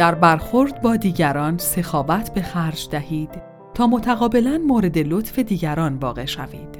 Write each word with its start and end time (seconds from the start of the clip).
در 0.00 0.14
برخورد 0.14 0.82
با 0.82 0.96
دیگران 0.96 1.58
سخاوت 1.58 2.34
به 2.34 2.42
خرج 2.42 2.88
دهید 2.90 3.42
تا 3.74 3.86
متقابلا 3.86 4.60
مورد 4.66 4.98
لطف 4.98 5.38
دیگران 5.38 5.96
واقع 5.96 6.24
شوید. 6.24 6.78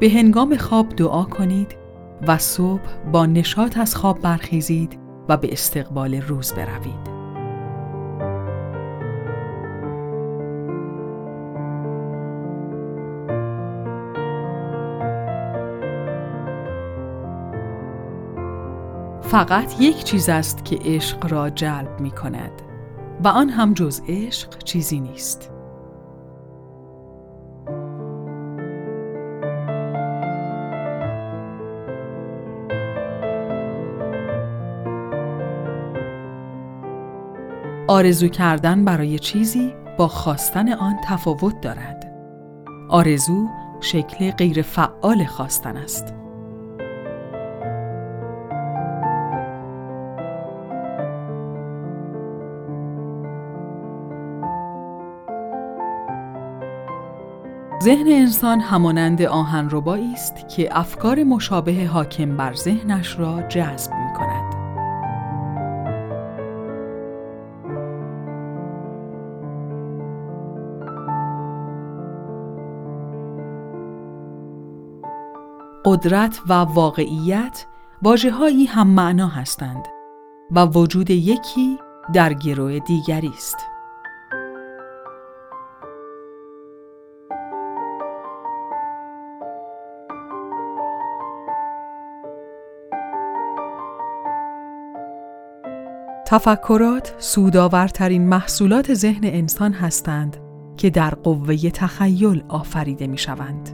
به 0.00 0.08
هنگام 0.10 0.56
خواب 0.56 0.88
دعا 0.88 1.24
کنید 1.24 1.76
و 2.28 2.38
صبح 2.38 3.10
با 3.12 3.26
نشاط 3.26 3.78
از 3.78 3.96
خواب 3.96 4.20
برخیزید 4.20 4.98
و 5.28 5.36
به 5.36 5.52
استقبال 5.52 6.14
روز 6.14 6.52
بروید. 6.52 7.15
فقط 19.30 19.80
یک 19.80 20.04
چیز 20.04 20.28
است 20.28 20.64
که 20.64 20.78
عشق 20.84 21.32
را 21.32 21.50
جلب 21.50 22.00
می 22.00 22.10
کند 22.10 22.62
و 23.24 23.28
آن 23.28 23.48
هم 23.48 23.74
جز 23.74 24.02
عشق 24.08 24.58
چیزی 24.58 25.00
نیست. 25.00 25.50
آرزو 37.88 38.28
کردن 38.28 38.84
برای 38.84 39.18
چیزی 39.18 39.74
با 39.98 40.08
خواستن 40.08 40.72
آن 40.72 40.96
تفاوت 41.04 41.60
دارد. 41.60 42.12
آرزو 42.88 43.48
شکل 43.80 44.30
غیر 44.30 44.62
فعال 44.62 45.24
خواستن 45.24 45.76
است. 45.76 46.25
ذهن 57.82 58.06
انسان 58.08 58.60
همانند 58.60 59.22
آهنربایی 59.22 60.12
است 60.12 60.48
که 60.48 60.78
افکار 60.78 61.24
مشابه 61.24 61.86
حاکم 61.86 62.36
بر 62.36 62.54
ذهنش 62.54 63.18
را 63.18 63.42
جذب 63.42 63.92
می 63.92 64.12
کند. 64.18 64.54
قدرت 75.84 76.40
و 76.48 76.52
واقعیت 76.52 77.66
واجههایی 78.02 78.66
هم 78.66 78.86
معنا 78.86 79.28
هستند 79.28 79.86
و 80.50 80.66
وجود 80.66 81.10
یکی 81.10 81.78
در 82.14 82.34
گروه 82.34 82.78
دیگری 82.78 83.32
است. 83.34 83.75
تفکرات 96.28 97.14
سودآورترین 97.18 98.28
محصولات 98.28 98.94
ذهن 98.94 99.24
انسان 99.24 99.72
هستند 99.72 100.36
که 100.76 100.90
در 100.90 101.10
قوه 101.10 101.70
تخیل 101.70 102.44
آفریده 102.48 103.06
می 103.06 103.18
شوند. 103.18 103.70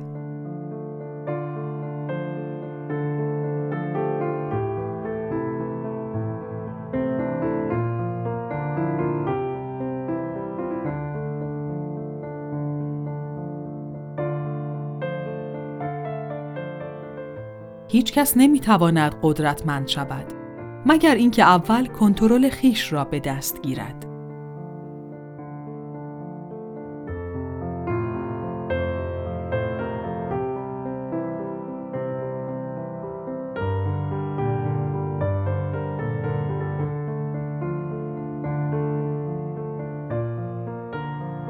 هیچ 17.88 18.12
کس 18.12 18.36
نمی 18.36 18.60
تواند 18.60 19.14
قدرتمند 19.22 19.88
شود 19.88 20.41
مگر 20.86 21.14
اینکه 21.14 21.42
اول 21.42 21.86
کنترل 21.86 22.48
خیش 22.48 22.92
را 22.92 23.04
به 23.04 23.20
دست 23.20 23.62
گیرد. 23.62 24.06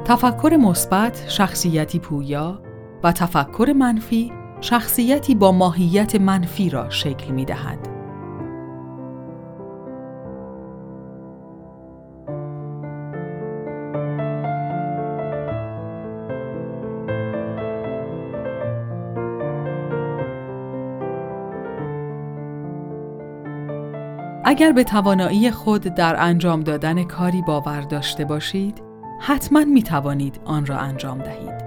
تفکر 0.05 0.57
مثبت 0.59 1.25
شخصیتی 1.29 1.99
پویا 1.99 2.61
و 3.03 3.11
تفکر 3.11 3.73
منفی 3.75 4.31
شخصیتی 4.61 5.35
با 5.35 5.51
ماهیت 5.51 6.15
منفی 6.15 6.69
را 6.69 6.89
شکل 6.89 7.31
می 7.31 7.45
دهد. 7.45 7.92
اگر 24.45 24.71
به 24.71 24.83
توانایی 24.83 25.51
خود 25.51 25.81
در 25.81 26.15
انجام 26.19 26.61
دادن 26.61 27.03
کاری 27.03 27.41
باور 27.41 27.81
داشته 27.81 28.25
باشید، 28.25 28.83
حتما 29.19 29.65
می 29.65 29.83
توانید 29.83 30.39
آن 30.45 30.65
را 30.65 30.77
انجام 30.77 31.17
دهید. 31.17 31.62